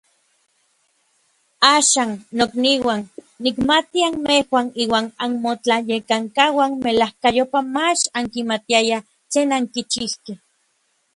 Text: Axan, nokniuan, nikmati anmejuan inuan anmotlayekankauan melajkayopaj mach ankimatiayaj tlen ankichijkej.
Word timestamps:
Axan, 1.77 2.09
nokniuan, 2.37 3.01
nikmati 3.43 3.99
anmejuan 4.09 4.67
inuan 4.81 5.05
anmotlayekankauan 5.23 6.71
melajkayopaj 6.83 7.65
mach 7.75 8.01
ankimatiayaj 8.19 9.07
tlen 9.31 9.49
ankichijkej. 9.57 10.37